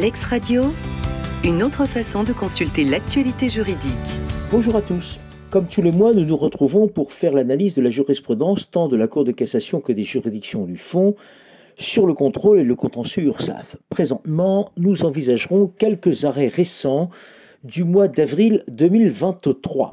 Lex 0.00 0.24
Radio, 0.24 0.62
une 1.44 1.62
autre 1.62 1.84
façon 1.84 2.24
de 2.24 2.32
consulter 2.32 2.84
l'actualité 2.84 3.50
juridique. 3.50 3.92
Bonjour 4.50 4.76
à 4.76 4.80
tous. 4.80 5.20
Comme 5.50 5.66
tous 5.66 5.82
les 5.82 5.92
mois, 5.92 6.14
nous 6.14 6.24
nous 6.24 6.38
retrouvons 6.38 6.88
pour 6.88 7.12
faire 7.12 7.34
l'analyse 7.34 7.74
de 7.74 7.82
la 7.82 7.90
jurisprudence 7.90 8.70
tant 8.70 8.88
de 8.88 8.96
la 8.96 9.08
Cour 9.08 9.24
de 9.24 9.32
cassation 9.32 9.82
que 9.82 9.92
des 9.92 10.04
juridictions 10.04 10.64
du 10.64 10.78
fond 10.78 11.16
sur 11.74 12.06
le 12.06 12.14
contrôle 12.14 12.60
et 12.60 12.64
le 12.64 12.74
contentieux 12.76 13.24
URSAF. 13.24 13.76
Présentement, 13.90 14.70
nous 14.78 15.04
envisagerons 15.04 15.70
quelques 15.76 16.24
arrêts 16.24 16.48
récents 16.48 17.10
du 17.62 17.84
mois 17.84 18.08
d'avril 18.08 18.62
2023. 18.68 19.92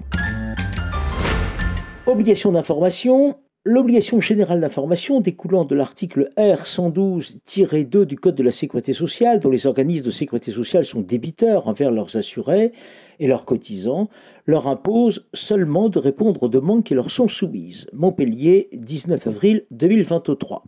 Obligation 2.05 2.53
d'information, 2.53 3.35
L'obligation 3.69 4.21
générale 4.21 4.61
d'information 4.61 5.19
découlant 5.19 5.65
de 5.65 5.75
l'article 5.75 6.31
R112-2 6.37 8.05
du 8.05 8.15
Code 8.15 8.35
de 8.35 8.43
la 8.43 8.51
sécurité 8.51 8.93
sociale, 8.93 9.41
dont 9.41 9.49
les 9.49 9.67
organismes 9.67 10.05
de 10.05 10.09
sécurité 10.09 10.51
sociale 10.51 10.85
sont 10.85 11.01
débiteurs 11.01 11.67
envers 11.67 11.91
leurs 11.91 12.15
assurés 12.15 12.71
et 13.19 13.27
leurs 13.27 13.43
cotisants, 13.43 14.07
leur 14.45 14.69
impose 14.69 15.27
seulement 15.33 15.89
de 15.89 15.99
répondre 15.99 16.43
aux 16.43 16.47
demandes 16.47 16.85
qui 16.85 16.93
leur 16.93 17.11
sont 17.11 17.27
soumises. 17.27 17.87
Montpellier, 17.91 18.69
19 18.71 19.27
avril 19.27 19.65
2023. 19.71 20.63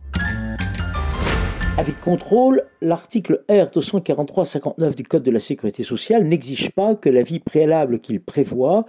Avec 1.78 1.98
contrôle, 2.02 2.64
l'article 2.82 3.42
R243-59 3.48 4.94
du 4.94 5.04
Code 5.04 5.22
de 5.22 5.30
la 5.30 5.40
sécurité 5.40 5.82
sociale 5.84 6.24
n'exige 6.24 6.70
pas 6.72 6.94
que 6.94 7.08
l'avis 7.08 7.38
préalable 7.38 8.00
qu'il 8.00 8.20
prévoit 8.20 8.84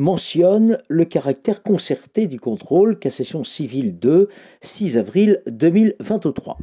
mentionne 0.00 0.78
le 0.88 1.04
caractère 1.04 1.62
concerté 1.62 2.26
du 2.26 2.40
contrôle, 2.40 2.98
cassation 2.98 3.44
civile 3.44 3.98
2, 3.98 4.28
6 4.62 4.96
avril 4.96 5.42
2023. 5.46 6.56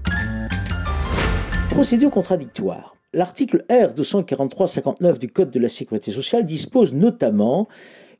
Procédure 1.70 2.10
contradictoire. 2.10 2.96
L'article 3.14 3.64
R 3.70 3.94
243-59 3.94 5.20
du 5.20 5.28
Code 5.28 5.52
de 5.52 5.60
la 5.60 5.70
sécurité 5.70 6.12
sociale 6.12 6.48
dispose 6.48 6.96
notamment 6.96 7.68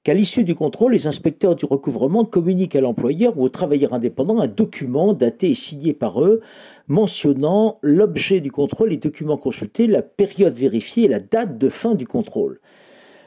qu'à 0.04 0.14
l'issue 0.14 0.44
du 0.44 0.54
contrôle, 0.54 0.92
les 0.92 1.08
inspecteurs 1.08 1.56
du 1.56 1.66
recouvrement 1.66 2.24
communiquent 2.24 2.76
à 2.76 2.82
l'employeur 2.82 3.40
ou 3.40 3.44
au 3.44 3.50
travailleur 3.50 3.94
indépendant 3.94 4.40
un 4.40 4.48
document 4.48 5.14
daté 5.14 5.50
et 5.50 5.56
signé 5.56 5.96
par 5.96 6.22
eux 6.22 6.42
mentionnant 6.88 7.80
l'objet 7.82 8.40
du 8.40 8.52
contrôle, 8.52 8.90
les 8.90 8.98
documents 8.98 9.38
consultés, 9.38 9.88
la 9.88 10.04
période 10.04 10.56
vérifiée 10.56 11.06
et 11.06 11.10
la 11.10 11.20
date 11.20 11.58
de 11.58 11.70
fin 11.70 11.96
du 11.96 12.06
contrôle. 12.06 12.62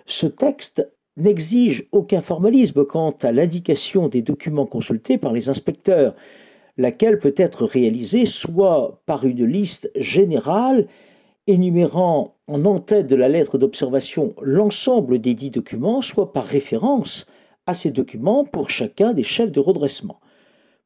Ce 0.06 0.28
texte 0.28 0.88
n'exige 1.20 1.86
aucun 1.92 2.20
formalisme 2.20 2.84
quant 2.84 3.14
à 3.22 3.32
l'indication 3.32 4.08
des 4.08 4.22
documents 4.22 4.66
consultés 4.66 5.18
par 5.18 5.32
les 5.32 5.48
inspecteurs, 5.48 6.14
laquelle 6.76 7.18
peut 7.18 7.34
être 7.36 7.64
réalisée 7.64 8.26
soit 8.26 9.00
par 9.06 9.24
une 9.24 9.44
liste 9.44 9.90
générale 9.96 10.86
énumérant 11.46 12.36
en 12.46 12.64
en-tête 12.64 13.06
de 13.06 13.16
la 13.16 13.28
lettre 13.28 13.58
d'observation 13.58 14.34
l'ensemble 14.40 15.18
des 15.18 15.34
dix 15.34 15.50
documents, 15.50 16.00
soit 16.00 16.32
par 16.32 16.44
référence 16.44 17.26
à 17.66 17.74
ces 17.74 17.90
documents 17.90 18.44
pour 18.44 18.70
chacun 18.70 19.12
des 19.12 19.22
chefs 19.22 19.52
de 19.52 19.60
redressement. 19.60 20.20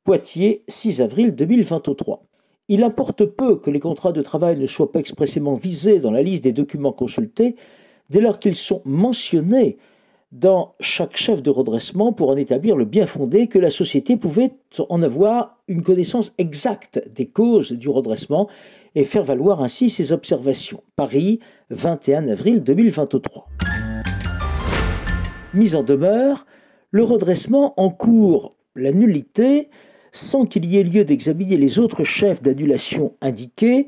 Poitiers, 0.04 0.64
6 0.68 1.00
avril 1.00 1.34
2023. 1.34 2.24
Il 2.68 2.82
importe 2.82 3.24
peu 3.24 3.56
que 3.56 3.70
les 3.70 3.80
contrats 3.80 4.12
de 4.12 4.22
travail 4.22 4.58
ne 4.58 4.66
soient 4.66 4.90
pas 4.90 5.00
expressément 5.00 5.54
visés 5.54 5.98
dans 5.98 6.10
la 6.10 6.22
liste 6.22 6.44
des 6.44 6.52
documents 6.52 6.92
consultés 6.92 7.56
dès 8.10 8.20
lors 8.20 8.38
qu'ils 8.38 8.54
sont 8.54 8.82
mentionnés 8.84 9.78
dans 10.34 10.74
chaque 10.80 11.16
chef 11.16 11.44
de 11.44 11.50
redressement 11.50 12.12
pour 12.12 12.28
en 12.28 12.36
établir 12.36 12.74
le 12.74 12.84
bien 12.84 13.06
fondé 13.06 13.46
que 13.46 13.58
la 13.60 13.70
société 13.70 14.16
pouvait 14.16 14.50
en 14.88 15.00
avoir 15.00 15.62
une 15.68 15.82
connaissance 15.82 16.34
exacte 16.38 17.08
des 17.14 17.26
causes 17.26 17.70
du 17.70 17.88
redressement 17.88 18.48
et 18.96 19.04
faire 19.04 19.22
valoir 19.22 19.62
ainsi 19.62 19.90
ses 19.90 20.12
observations. 20.12 20.82
Paris, 20.96 21.38
21 21.70 22.26
avril 22.26 22.64
2023. 22.64 23.48
Mise 25.54 25.76
en 25.76 25.84
demeure, 25.84 26.46
le 26.90 27.04
redressement 27.04 27.72
encourt 27.76 28.56
la 28.74 28.90
nullité 28.90 29.68
sans 30.10 30.46
qu'il 30.46 30.64
y 30.64 30.78
ait 30.78 30.82
lieu 30.82 31.04
d'examiner 31.04 31.56
les 31.56 31.78
autres 31.78 32.02
chefs 32.02 32.42
d'annulation 32.42 33.14
indiqués, 33.20 33.86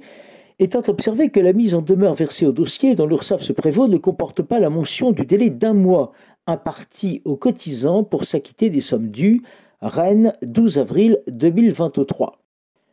étant 0.61 0.83
observé 0.87 1.29
que 1.29 1.41
la 1.41 1.53
mise 1.53 1.75
en 1.75 1.83
demeure 1.83 2.15
versée 2.15 2.47
au 2.47 2.53
dossier 2.53 2.95
dont 2.95 3.07
l'URSSAF 3.07 3.43
se 3.43 3.53
prévaut 3.53 3.89
ne 3.89 3.97
comporte 3.97 4.43
pas 4.43 4.61
la 4.61 4.71
mention 4.71 5.11
du 5.11 5.27
délai 5.27 5.51
d'un 5.51 5.75
mois 5.75 6.13
imparti 6.47 7.23
aux 7.25 7.37
cotisants 7.37 8.05
pour 8.05 8.25
s'acquitter 8.25 8.71
des 8.71 8.81
sommes 8.81 9.11
dues, 9.11 9.43
Rennes, 9.81 10.33
12 10.43 10.79
avril 10.79 11.19
2023. 11.29 12.39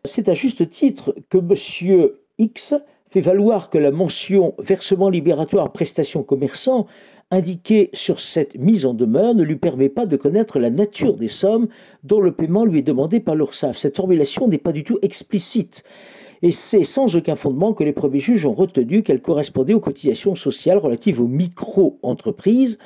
C'est 0.05 0.29
à 0.29 0.33
juste 0.33 0.69
titre 0.69 1.15
que 1.29 1.37
M. 1.37 2.09
X 2.37 2.75
fait 3.09 3.21
valoir 3.21 3.69
que 3.69 3.77
la 3.77 3.91
mention 3.91 4.55
versement 4.57 5.09
libératoire 5.09 5.71
prestation 5.71 6.23
commerçant 6.23 6.87
indiquée 7.31 7.89
sur 7.93 8.19
cette 8.19 8.57
mise 8.57 8.85
en 8.85 8.93
demeure 8.93 9.33
ne 9.33 9.43
lui 9.43 9.55
permet 9.55 9.89
pas 9.89 10.05
de 10.05 10.17
connaître 10.17 10.59
la 10.59 10.69
nature 10.69 11.15
des 11.15 11.27
sommes 11.27 11.67
dont 12.03 12.19
le 12.19 12.31
paiement 12.31 12.65
lui 12.65 12.79
est 12.79 12.83
demandé 12.83 13.19
par 13.19 13.35
l'URSSAF. 13.35 13.77
Cette 13.77 13.97
formulation 13.97 14.47
n'est 14.47 14.57
pas 14.57 14.71
du 14.71 14.83
tout 14.83 14.99
explicite 15.01 15.83
et 16.43 16.51
c'est 16.51 16.83
sans 16.83 17.15
aucun 17.15 17.35
fondement 17.35 17.73
que 17.73 17.85
les 17.85 17.93
premiers 17.93 18.19
juges 18.19 18.45
ont 18.45 18.51
retenu 18.51 19.01
qu'elle 19.01 19.21
correspondait 19.21 19.73
aux 19.73 19.79
cotisations 19.79 20.35
sociales 20.35 20.77
relatives 20.77 21.21
aux 21.21 21.27
micro-entreprises, 21.27 22.79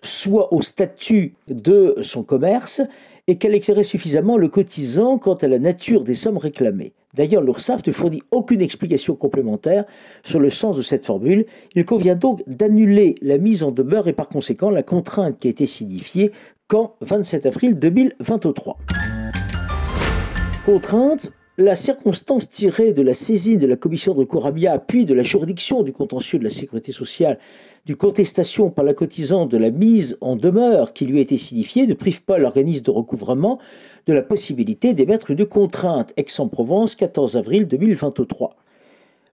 soit 0.00 0.52
au 0.52 0.62
statut 0.62 1.34
de 1.46 1.94
son 2.00 2.22
commerce, 2.22 2.80
et 3.28 3.36
qu'elle 3.36 3.54
éclairait 3.54 3.84
suffisamment 3.84 4.38
le 4.38 4.48
cotisant 4.48 5.18
quant 5.18 5.34
à 5.34 5.46
la 5.46 5.58
nature 5.58 6.04
des 6.04 6.14
sommes 6.14 6.38
réclamées. 6.38 6.94
D'ailleurs, 7.14 7.42
l'URSSAF 7.42 7.86
ne 7.86 7.92
fournit 7.92 8.22
aucune 8.30 8.62
explication 8.62 9.14
complémentaire 9.14 9.84
sur 10.22 10.40
le 10.40 10.48
sens 10.48 10.78
de 10.78 10.82
cette 10.82 11.04
formule. 11.04 11.44
Il 11.74 11.84
convient 11.84 12.16
donc 12.16 12.42
d'annuler 12.46 13.14
la 13.20 13.36
mise 13.36 13.62
en 13.62 13.72
demeure 13.72 14.08
et 14.08 14.14
par 14.14 14.28
conséquent 14.28 14.70
la 14.70 14.82
contrainte 14.82 15.38
qui 15.38 15.48
a 15.48 15.50
été 15.50 15.66
signifiée 15.66 16.32
qu'en 16.66 16.94
27 17.02 17.44
avril 17.44 17.78
2023. 17.78 18.78
Contrainte 20.64 21.32
la 21.58 21.76
circonstance 21.76 22.48
tirée 22.48 22.94
de 22.94 23.02
la 23.02 23.12
saisine 23.12 23.58
de 23.58 23.66
la 23.66 23.76
commission 23.76 24.14
de 24.14 24.20
recours 24.20 24.50
puis 24.86 25.04
de 25.04 25.12
la 25.12 25.22
juridiction 25.22 25.82
du 25.82 25.92
contentieux 25.92 26.38
de 26.38 26.44
la 26.44 26.50
sécurité 26.50 26.92
sociale 26.92 27.38
du 27.84 27.94
contestation 27.94 28.70
par 28.70 28.84
la 28.86 28.94
cotisante 28.94 29.50
de 29.50 29.58
la 29.58 29.70
mise 29.70 30.16
en 30.22 30.36
demeure 30.36 30.94
qui 30.94 31.04
lui 31.04 31.18
a 31.18 31.22
été 31.22 31.36
signifiée 31.36 31.86
ne 31.86 31.92
prive 31.92 32.22
pas 32.22 32.38
l'organisme 32.38 32.84
de 32.84 32.90
recouvrement 32.90 33.58
de 34.06 34.14
la 34.14 34.22
possibilité 34.22 34.94
d'émettre 34.94 35.30
une 35.30 35.44
contrainte. 35.44 36.14
Aix-en-Provence, 36.16 36.94
14 36.94 37.36
avril 37.36 37.68
2023. 37.68 38.56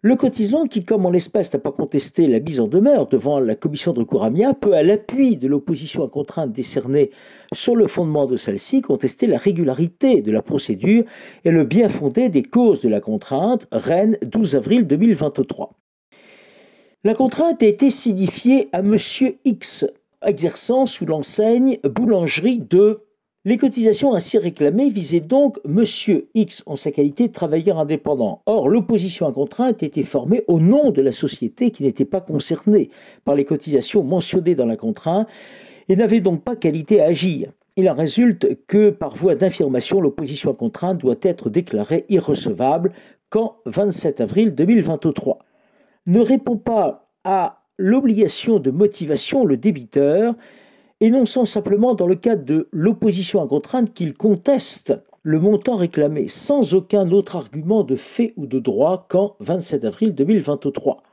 Le 0.02 0.16
cotisant 0.16 0.64
qui, 0.64 0.86
comme 0.86 1.06
en 1.06 1.12
l'espèce, 1.12 1.52
n'a 1.52 1.60
pas 1.60 1.74
contesté 1.74 2.26
la 2.28 2.40
mise 2.40 2.62
en 2.62 2.68
demeure 2.68 3.08
devant 3.08 3.42
la 3.42 3.56
commission 3.56 3.92
de 3.92 4.00
recours 4.00 4.30
peut, 4.62 4.74
à 4.74 4.82
l'appui 4.82 5.36
de 5.36 5.46
l'opposition 5.46 6.06
à 6.06 6.08
contrainte 6.08 6.54
décernée 6.54 7.10
sur 7.54 7.76
le 7.76 7.86
fondement 7.86 8.26
de 8.26 8.38
celle-ci, 8.38 8.82
contester 8.82 9.28
la 9.28 9.38
régularité 9.38 10.22
de 10.22 10.32
la 10.32 10.42
procédure 10.42 11.04
et 11.44 11.52
le 11.52 11.66
bien 11.66 11.90
fondé 11.90 12.30
des 12.30 12.44
causes 12.44 12.80
de 12.80 12.88
la 12.88 13.02
contrainte. 13.02 13.68
Rennes, 13.74 14.18
12 14.22 14.56
avril 14.56 14.88
2023. 14.88 15.74
La 17.04 17.14
contrainte 17.14 17.62
a 17.62 17.66
été 17.66 17.90
signifiée 17.90 18.70
à 18.72 18.82
Monsieur 18.82 19.36
X, 19.44 19.86
exerçant 20.26 20.86
sous 20.86 21.06
l'enseigne 21.06 21.78
boulangerie 21.84 22.60
de 22.60 23.02
les 23.46 23.56
cotisations 23.56 24.14
ainsi 24.14 24.38
réclamées 24.38 24.90
visaient 24.90 25.22
donc 25.22 25.60
M. 25.66 25.84
X 26.34 26.64
en 26.66 26.76
sa 26.76 26.92
qualité 26.92 27.30
de 27.30 27.34
travailleur 27.34 27.80
indépendant. 27.80 28.42
Or, 28.46 28.68
l'opposition 28.68 29.28
à 29.28 29.32
contrainte 29.32 29.82
était 29.82 30.04
formée 30.04 30.44
au 30.48 30.60
nom 30.60 30.92
de 30.92 31.02
la 31.02 31.14
société 31.14 31.72
qui 31.72 31.84
n'était 31.84 32.04
pas 32.04 32.20
concernée 32.20 32.90
par 33.24 33.36
les 33.36 33.46
cotisations 33.46 34.04
mentionnées 34.04 34.56
dans 34.56 34.66
la 34.66 34.76
contrainte 34.76 35.28
et 35.88 35.96
n'avait 35.96 36.20
donc 36.20 36.44
pas 36.44 36.58
qualité 36.58 37.00
à 37.00 37.06
agir. 37.06 37.52
Il 37.78 37.90
en 37.90 37.94
résulte 37.94 38.66
que, 38.68 38.90
par 38.90 39.16
voie 39.16 39.36
d'information, 39.36 40.02
l'opposition 40.02 40.52
à 40.52 40.54
contrainte 40.54 40.98
doit 40.98 41.16
être 41.22 41.50
déclarée 41.50 42.06
irrecevable 42.10 42.92
quand 43.30 43.60
27 43.66 44.20
avril 44.20 44.54
2023. 44.54 45.40
Ne 46.08 46.20
répond 46.20 46.58
pas 46.58 47.06
à 47.24 47.64
l'obligation 47.78 48.60
de 48.60 48.70
motivation 48.70 49.46
le 49.46 49.56
débiteur 49.56 50.36
énonçant 51.02 51.46
simplement 51.46 51.96
dans 51.96 52.08
le 52.08 52.16
cadre 52.16 52.44
de 52.44 52.68
l'opposition 52.72 53.42
à 53.42 53.48
contrainte 53.48 53.94
qu'il 53.94 54.14
conteste 54.14 54.96
le 55.24 55.40
montant 55.40 55.76
réclamé 55.76 56.28
sans 56.28 56.74
aucun 56.74 57.12
autre 57.12 57.36
argument 57.36 57.84
de 57.84 57.96
fait 57.96 58.34
ou 58.38 58.48
de 58.48 58.60
droit 58.60 59.06
qu'en 59.10 59.36
27 59.40 59.86
avril 59.86 60.16
2023. 60.16 61.04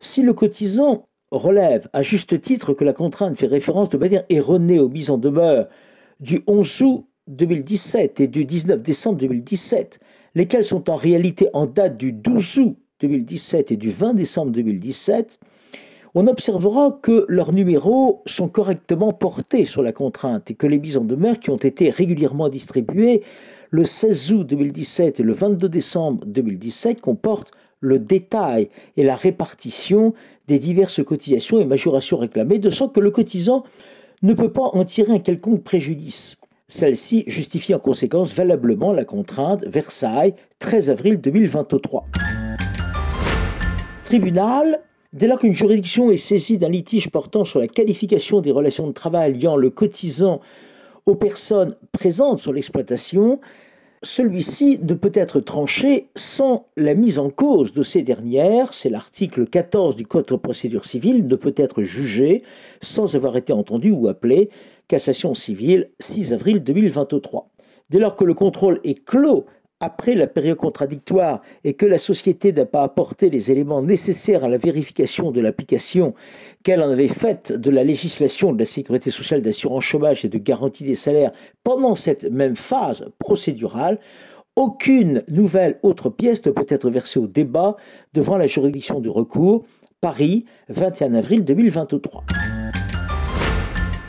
Si 0.00 0.22
le 0.22 0.32
cotisant 0.32 1.06
relève 1.30 1.88
à 1.92 2.02
juste 2.02 2.40
titre 2.40 2.74
que 2.74 2.84
la 2.84 2.92
contrainte 2.92 3.36
fait 3.36 3.46
référence 3.46 3.88
de 3.88 3.98
manière 3.98 4.24
erronée 4.28 4.78
aux 4.78 4.88
mises 4.88 5.10
en 5.10 5.18
demeure 5.18 5.68
du 6.20 6.42
11 6.46 6.82
août 6.82 7.06
2017 7.28 8.20
et 8.20 8.28
du 8.28 8.44
19 8.44 8.82
décembre 8.82 9.18
2017, 9.18 9.98
lesquelles 10.34 10.64
sont 10.64 10.90
en 10.90 10.96
réalité 10.96 11.48
en 11.52 11.66
date 11.66 11.96
du 11.96 12.12
12 12.12 12.58
août 12.58 12.76
2017 13.00 13.72
et 13.72 13.76
du 13.76 13.90
20 13.90 14.14
décembre 14.14 14.52
2017, 14.52 15.40
on 16.14 16.28
observera 16.28 16.98
que 17.02 17.26
leurs 17.28 17.52
numéros 17.52 18.22
sont 18.24 18.48
correctement 18.48 19.12
portés 19.12 19.64
sur 19.64 19.82
la 19.82 19.92
contrainte 19.92 20.50
et 20.50 20.54
que 20.54 20.66
les 20.66 20.78
mises 20.78 20.96
en 20.96 21.04
demeure 21.04 21.40
qui 21.40 21.50
ont 21.50 21.56
été 21.56 21.90
régulièrement 21.90 22.48
distribuées 22.48 23.22
le 23.70 23.84
16 23.84 24.32
août 24.32 24.46
2017 24.46 25.18
et 25.18 25.22
le 25.24 25.32
22 25.32 25.68
décembre 25.68 26.24
2017 26.26 27.00
comportent 27.00 27.50
le 27.80 27.98
détail 27.98 28.70
et 28.96 29.02
la 29.02 29.16
répartition 29.16 30.14
des 30.46 30.60
diverses 30.60 31.02
cotisations 31.04 31.58
et 31.58 31.64
majorations 31.64 32.16
réclamées, 32.16 32.58
de 32.58 32.70
sorte 32.70 32.94
que 32.94 33.00
le 33.00 33.10
cotisant 33.10 33.64
ne 34.22 34.32
peut 34.32 34.52
pas 34.52 34.70
en 34.72 34.84
tirer 34.84 35.14
un 35.14 35.18
quelconque 35.18 35.64
préjudice. 35.64 36.38
Celle-ci 36.68 37.24
justifie 37.26 37.74
en 37.74 37.78
conséquence 37.78 38.34
valablement 38.34 38.92
la 38.92 39.04
contrainte 39.04 39.64
Versailles, 39.64 40.34
13 40.60 40.90
avril 40.90 41.20
2023. 41.20 42.06
Tribunal, 44.04 44.80
dès 45.14 45.28
lors 45.28 45.38
qu'une 45.38 45.54
juridiction 45.54 46.10
est 46.10 46.16
saisie 46.16 46.58
d'un 46.58 46.68
litige 46.68 47.08
portant 47.08 47.44
sur 47.44 47.60
la 47.60 47.68
qualification 47.68 48.40
des 48.40 48.50
relations 48.50 48.86
de 48.86 48.92
travail 48.92 49.32
liant 49.32 49.56
le 49.56 49.70
cotisant 49.70 50.40
aux 51.06 51.14
personnes 51.14 51.76
présentes 51.92 52.40
sur 52.40 52.52
l'exploitation, 52.52 53.40
celui-ci 54.02 54.80
ne 54.82 54.94
peut 54.94 55.12
être 55.14 55.40
tranché 55.40 56.08
sans 56.14 56.66
la 56.76 56.94
mise 56.94 57.18
en 57.18 57.30
cause 57.30 57.72
de 57.72 57.82
ces 57.82 58.02
dernières, 58.02 58.74
c'est 58.74 58.90
l'article 58.90 59.46
14 59.46 59.96
du 59.96 60.04
Code 60.04 60.26
de 60.26 60.36
procédure 60.36 60.84
civile, 60.84 61.26
ne 61.26 61.36
peut 61.36 61.54
être 61.56 61.82
jugé 61.82 62.42
sans 62.82 63.16
avoir 63.16 63.36
été 63.36 63.52
entendu 63.52 63.90
ou 63.90 64.08
appelé, 64.08 64.50
cassation 64.88 65.32
civile 65.32 65.90
6 66.00 66.34
avril 66.34 66.62
2023. 66.62 67.48
Dès 67.90 67.98
lors 67.98 68.16
que 68.16 68.24
le 68.24 68.34
contrôle 68.34 68.80
est 68.82 69.04
clos 69.04 69.46
après 69.84 70.14
la 70.14 70.26
période 70.26 70.56
contradictoire 70.56 71.42
et 71.62 71.74
que 71.74 71.86
la 71.86 71.98
société 71.98 72.52
n'a 72.52 72.64
pas 72.64 72.82
apporté 72.82 73.28
les 73.28 73.50
éléments 73.50 73.82
nécessaires 73.82 74.44
à 74.44 74.48
la 74.48 74.56
vérification 74.56 75.30
de 75.30 75.40
l'application 75.40 76.14
qu'elle 76.62 76.82
en 76.82 76.90
avait 76.90 77.08
faite 77.08 77.52
de 77.52 77.70
la 77.70 77.84
législation 77.84 78.52
de 78.52 78.58
la 78.58 78.64
sécurité 78.64 79.10
sociale 79.10 79.42
d'assurance 79.42 79.84
chômage 79.84 80.24
et 80.24 80.28
de 80.28 80.38
garantie 80.38 80.84
des 80.84 80.94
salaires 80.94 81.32
pendant 81.62 81.94
cette 81.94 82.24
même 82.30 82.56
phase 82.56 83.10
procédurale, 83.18 83.98
aucune 84.56 85.22
nouvelle 85.28 85.78
autre 85.82 86.08
pièce 86.08 86.44
ne 86.46 86.50
peut 86.50 86.66
être 86.68 86.88
versée 86.88 87.20
au 87.20 87.26
débat 87.26 87.76
devant 88.14 88.38
la 88.38 88.46
juridiction 88.46 89.00
de 89.00 89.10
recours. 89.10 89.64
Paris, 90.00 90.44
21 90.68 91.14
avril 91.14 91.44
2023. 91.44 92.24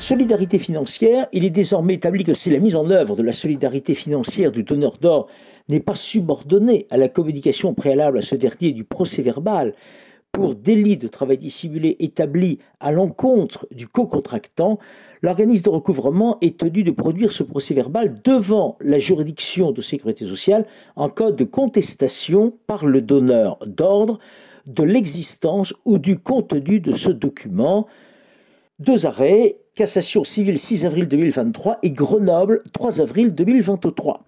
Solidarité 0.07 0.59
financière, 0.59 1.25
il 1.33 1.45
est 1.45 1.49
désormais 1.49 1.95
établi 1.95 2.23
que 2.23 2.35
si 2.35 2.51
la 2.51 2.59
mise 2.59 2.75
en 2.75 2.91
œuvre 2.91 3.15
de 3.15 3.23
la 3.23 3.31
solidarité 3.31 3.95
financière 3.95 4.51
du 4.51 4.61
donneur 4.61 4.97
d'or 4.97 5.25
n'est 5.67 5.79
pas 5.79 5.95
subordonnée 5.95 6.85
à 6.91 6.97
la 6.97 7.09
communication 7.09 7.73
préalable 7.73 8.19
à 8.19 8.21
ce 8.21 8.35
dernier 8.35 8.71
du 8.71 8.83
procès 8.83 9.23
verbal 9.23 9.73
pour 10.31 10.53
délit 10.53 10.97
de 10.97 11.07
travail 11.07 11.39
dissimulé 11.39 11.95
établi 11.97 12.59
à 12.79 12.91
l'encontre 12.91 13.65
du 13.71 13.87
co-contractant, 13.87 14.77
l'organisme 15.23 15.63
de 15.63 15.69
recouvrement 15.69 16.37
est 16.39 16.59
tenu 16.59 16.83
de 16.83 16.91
produire 16.91 17.31
ce 17.31 17.41
procès 17.41 17.73
verbal 17.73 18.21
devant 18.23 18.77
la 18.81 18.99
juridiction 18.99 19.71
de 19.71 19.81
sécurité 19.81 20.23
sociale 20.27 20.67
en 20.95 21.09
cas 21.09 21.31
de 21.31 21.45
contestation 21.45 22.53
par 22.67 22.85
le 22.85 23.01
donneur 23.01 23.57
d'ordre 23.65 24.19
de 24.67 24.83
l'existence 24.83 25.73
ou 25.83 25.97
du 25.97 26.19
contenu 26.19 26.79
de 26.79 26.93
ce 26.93 27.09
document. 27.09 27.87
Deux 28.79 29.05
arrêts 29.05 29.61
Cassation 29.73 30.25
civile 30.25 30.59
6 30.59 30.85
avril 30.85 31.07
2023 31.07 31.79
et 31.81 31.91
Grenoble 31.91 32.61
3 32.73 32.99
avril 32.99 33.31
2023. 33.31 34.25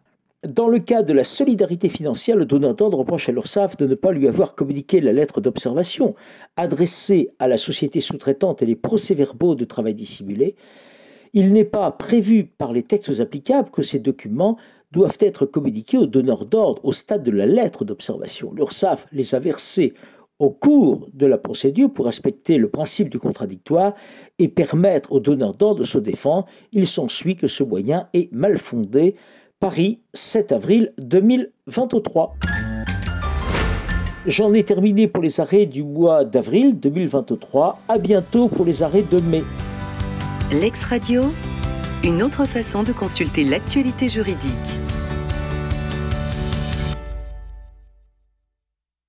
Dans 0.47 0.69
le 0.69 0.79
cas 0.79 1.03
de 1.03 1.11
la 1.11 1.25
solidarité 1.25 1.89
financière, 1.89 2.37
le 2.37 2.45
donneur 2.45 2.73
d'ordre 2.73 2.99
reproche 2.99 3.27
à 3.27 3.33
l'URSSAF 3.33 3.75
de 3.75 3.85
ne 3.85 3.95
pas 3.95 4.13
lui 4.13 4.25
avoir 4.25 4.55
communiqué 4.55 5.01
la 5.01 5.11
lettre 5.11 5.41
d'observation 5.41 6.15
adressée 6.55 7.29
à 7.39 7.49
la 7.49 7.57
société 7.57 7.99
sous-traitante 7.99 8.61
et 8.61 8.65
les 8.65 8.77
procès-verbaux 8.77 9.55
de 9.55 9.65
travail 9.65 9.95
dissimulé. 9.95 10.55
Il 11.33 11.51
n'est 11.51 11.65
pas 11.65 11.91
prévu 11.91 12.45
par 12.45 12.71
les 12.71 12.83
textes 12.83 13.19
applicables 13.19 13.69
que 13.69 13.83
ces 13.83 13.99
documents 13.99 14.55
doivent 14.93 15.17
être 15.19 15.45
communiqués 15.45 15.97
au 15.97 16.05
donneur 16.05 16.45
d'ordre 16.45 16.85
au 16.85 16.93
stade 16.93 17.23
de 17.23 17.31
la 17.31 17.45
lettre 17.45 17.83
d'observation. 17.83 18.53
L'URSSAF 18.53 19.07
les 19.11 19.35
a 19.35 19.39
versés 19.39 19.93
au 20.39 20.51
cours 20.51 21.07
de 21.13 21.25
la 21.25 21.37
procédure 21.37 21.91
pour 21.91 22.05
respecter 22.05 22.57
le 22.57 22.69
principe 22.69 23.09
du 23.09 23.19
contradictoire 23.19 23.93
et 24.37 24.47
permettre 24.47 25.11
aux 25.11 25.19
donneurs 25.19 25.55
d'ordre 25.55 25.79
de 25.79 25.85
se 25.85 25.97
défendre, 25.97 26.45
il 26.71 26.87
s'ensuit 26.87 27.35
que 27.35 27.47
ce 27.47 27.63
moyen 27.63 28.07
est 28.13 28.31
mal 28.31 28.57
fondé. 28.57 29.15
Paris, 29.59 30.01
7 30.13 30.51
avril 30.51 30.93
2023. 30.99 32.35
J'en 34.27 34.53
ai 34.53 34.63
terminé 34.63 35.07
pour 35.07 35.23
les 35.23 35.39
arrêts 35.39 35.65
du 35.65 35.83
mois 35.83 36.25
d'avril 36.25 36.77
2023. 36.77 37.79
À 37.87 37.97
bientôt 37.97 38.49
pour 38.49 38.65
les 38.65 38.83
arrêts 38.83 39.05
de 39.09 39.19
mai. 39.19 39.43
L'ex 40.51 40.83
Radio, 40.83 41.23
une 42.03 42.21
autre 42.21 42.45
façon 42.45 42.83
de 42.83 42.91
consulter 42.91 43.43
l'actualité 43.43 44.07
juridique. 44.07 44.79